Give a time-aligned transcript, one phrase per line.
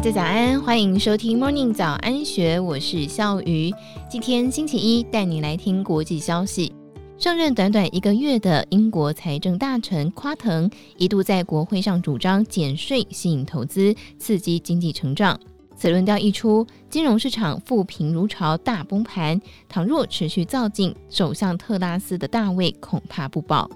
[0.00, 3.70] 大家早安，欢迎收听 Morning 早安学，我是笑瑜。
[4.08, 6.72] 今天星期一，带你来听国际消息。
[7.18, 15.38] 上任短短一个月的英国财政大臣夸腾，一度在国会上主张减税吸引投资，刺激经济成长。
[15.76, 19.38] 此论调一出，金融市场负评如潮，大崩盘。
[19.68, 23.70] 倘若持续造进，首相特拉斯的大位恐怕不保。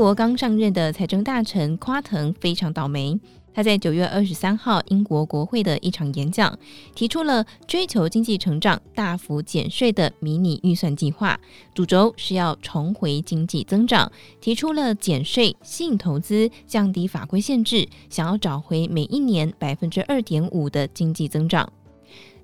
[0.00, 3.20] 国刚上任的财政大臣夸腾非常倒霉。
[3.52, 6.58] 他在九月二十三号英国国会的一场演讲，
[6.94, 11.38] 提出了追求经济成长、大幅减税的迷你预算计划，
[11.74, 14.10] 主轴是要重回经济增长，
[14.40, 21.70] 提出了减税、吸引投资、降低法规限制，想要找回每一年百分之二点五的经济增长。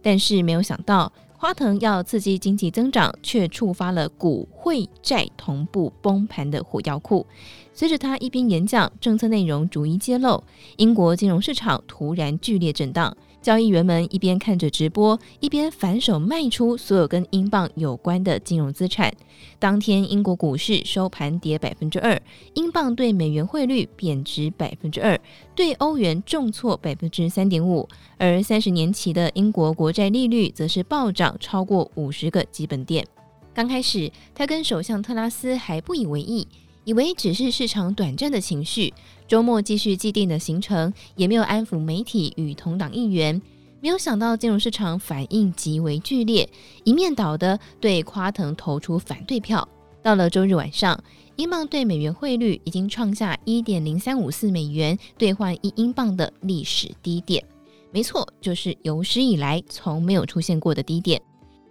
[0.02, 7.26] 但是没有想到，花藤要刺激经济增长，却触发了股汇债同步崩盘的火药库。
[7.74, 10.42] 随着他一边演讲，政策内容逐一揭露，
[10.78, 13.14] 英国金融市场突然剧烈震荡。
[13.46, 19.14] 交易员们一边看着直播，一边反手卖出所有跟英镑有关的金融资产。
[19.60, 22.20] 当天，英国股市收盘跌百分之二，
[22.54, 25.16] 英镑对美元汇率贬值百分之二，
[25.54, 27.88] 对欧元重挫百分之三点五。
[28.18, 33.06] 而三十年期的英国国债利率则是暴涨超过五十个基本点。
[33.54, 36.48] 刚开始，他跟首相特拉斯还不以为意。
[36.82, 38.94] 以为只是市场短暂的情绪，
[39.28, 43.40] 周末继续既定的行程，也没有安抚媒体与同党议员。
[43.80, 46.48] 没有想到金融市场反应极为剧烈，
[46.84, 49.68] 一面倒的对夸腾投出反对票。
[50.02, 50.98] 到了周日晚上，
[51.36, 57.44] 英镑对美元汇率已经创下一点零三五四美元兑换一英镑的历史低点。
[57.92, 61.20] 没错，就是有史以来从没有出现过的低点。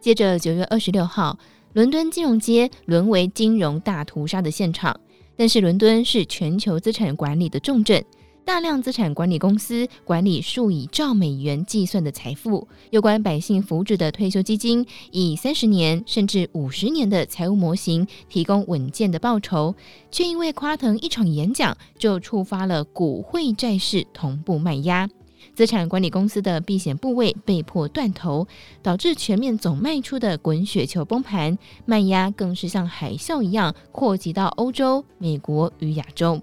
[0.02, 1.38] 接着九月二十六号，
[1.74, 5.00] 伦敦金融街沦为金融大屠杀的现场。
[5.38, 8.04] 但是伦敦是全球资产管理的重镇，
[8.46, 19.76] 大量资产管理公司管理数以兆美元计算的财富，有关百姓福祉的退休基金以三十年甚至五十年的财务模型提供稳健的报酬，
[20.12, 25.10] 却因为夸腾一场演讲就触发了股汇债市同步卖压。
[25.56, 28.46] 资产管理公司的避险部位被迫断头，
[28.84, 36.40] 导致全面总卖出的滚雪球崩盘，卖压更是像海啸一样扩及到欧洲、美国与亚洲。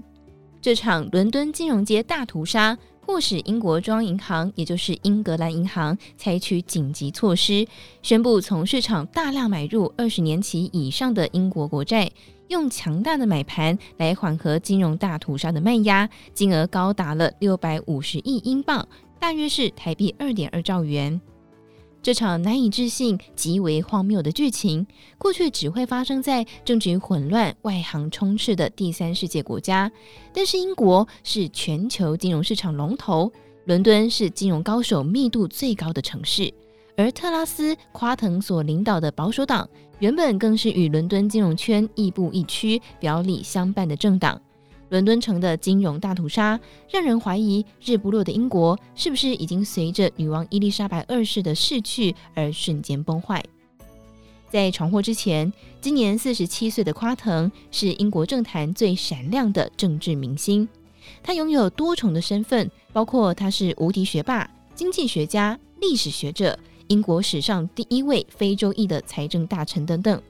[0.63, 7.67] 这场伦敦金融街大屠杀，迫使英国中央银行，也就是英格兰银行，采取紧急措施，
[8.01, 12.11] 宣布从市场大量买入二十年期以上的英国国债。
[12.49, 18.87] 用强大的买盘来缓和金融大屠杀的卖压，金额高达了六百五十亿英镑，
[19.19, 21.21] 大约是台币二点二兆元。
[22.03, 24.85] 这场难以置信、极为荒谬的剧情，
[25.19, 29.91] 过去只会发生在政局混乱、外行充斥的第三世界国家，
[30.33, 33.31] 但是英国是全球金融市场龙头，
[33.67, 36.53] 伦敦是金融高手密度最高的城市。
[36.97, 39.69] 而特拉斯夸腾所领导的保守党，
[40.01, 44.41] 原本更是与伦敦金融圈亦步亦趋、表里相伴的政党。
[44.93, 46.61] 伦敦城的金融大屠杀，
[46.91, 53.43] 让人怀疑日不落的英国是不是已经随着女王伊丽莎白二世的逝去而瞬间崩坏。
[54.51, 55.51] 在闯祸之前，
[55.81, 60.69] 今年四十七岁的夸腾是英国政坛最闪亮的政治明星。
[61.23, 66.59] 他拥有多重的身份，包括他是无敌学霸、经济学家、历史学者。
[66.89, 70.21] 英国史上第一位非洲裔的财政大臣等等，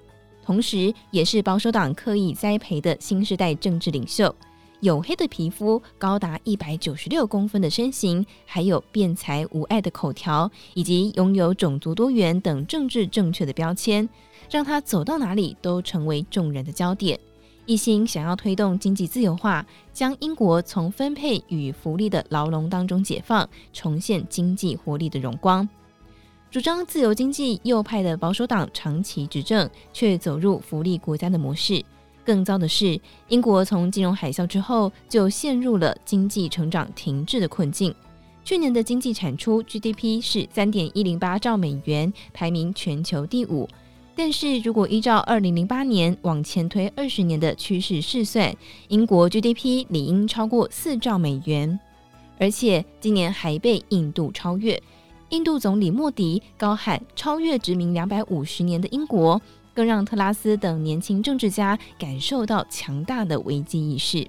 [0.45, 4.33] 同时也是保守党刻意栽培的新时代政治领袖。
[4.83, 14.09] 黝黑的皮肤、高达一百九十六公分的身形，还有辩才无碍的口条，以及拥有种族多元等政治正确的标签，
[14.51, 17.17] 让他走到哪里都成为众人的焦点。
[17.65, 25.69] 一心想要推动经济自由化，将英国从分配与福利的牢笼当中解放，重现经济活力的荣光。
[26.51, 31.85] 主张自由经济右派的保守党长期执政，却走入福利国家的模式。
[32.25, 37.95] 更糟的是，英国从金融海啸之后就陷入了经济成长停滞的困境。
[38.45, 43.69] 去年的经济产出 GDP 是三点一零八兆美元，排名全球第五。
[44.15, 48.55] 但是如果依照二零零八年往前推二十年的趋势试算，
[48.89, 51.79] 英国 GDP 理应超过四兆美元，
[52.39, 54.81] 而且今年还被印度超越。
[55.31, 59.41] 印度总理莫迪高喊超越殖民两百五十年的英国，
[59.75, 64.27] 更让特拉斯等年轻政治家感受到强大的危机意识。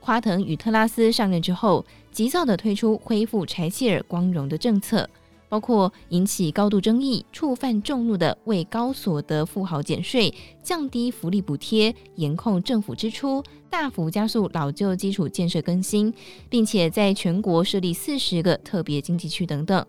[0.00, 5.08] 夸腾与特拉斯上任之后，急躁地推出恢复柴契尔光荣的政策，
[5.48, 10.32] 包括引起高度争议、触犯众怒的为高所得富豪减税、
[10.62, 16.12] 降低福利补贴、严控政府支出、大幅加速老旧基础建设更新，
[16.50, 19.84] 并且在全国设立四十个特别经济区等等。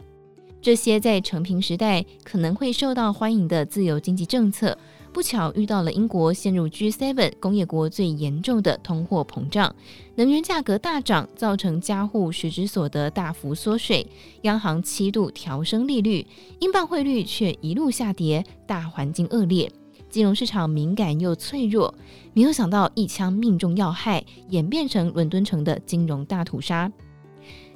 [0.65, 4.75] 这些在成平时代可能会受到欢迎的自由经济政策，
[5.13, 9.75] 不巧遇到了英国陷入 G7 工业国最严重的通货膨胀，
[10.15, 14.07] 能源价格大涨，造成家户实质所得大幅缩水，
[14.41, 16.25] 央行七度调升利率，
[16.57, 19.71] 英镑汇率却一路下跌，大环境恶劣，
[20.09, 21.93] 金融市场敏感又脆弱，
[22.33, 26.91] 没有想到一枪命中要害，演变成伦敦城的金融大屠杀。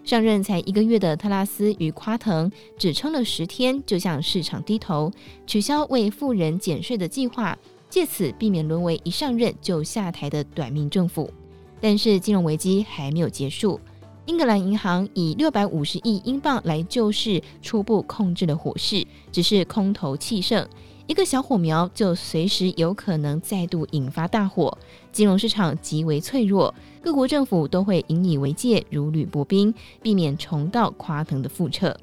[0.10, 5.12] 上任才一个月的特拉斯与夸腾只撑了十天，就向市场低头，
[5.46, 7.56] 取消为富人减税的计划，
[7.92, 11.32] 借此避免沦为一上任就下台的短命政府。
[11.80, 13.80] 但是金融危机还没有结束，
[14.26, 20.68] 英格兰银行以六百五十亿英镑来救市，初步控制了火势，只是空头气盛。
[21.10, 24.78] 一个小火苗就随时有可能再度引发大火，
[25.12, 26.72] 金融市场极为脆弱，
[27.02, 29.74] 各国政府都会引以为戒，如履薄冰，
[30.04, 32.00] 避免重蹈夸腾的覆辙。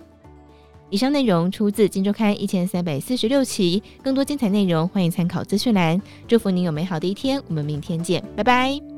[0.91, 6.03] 以上内容出自《金周刊》一千三百四十六期，更多精彩内容欢迎参考资讯栏。
[6.27, 8.96] 祝福您有美好的一天，我们明天见，拜拜。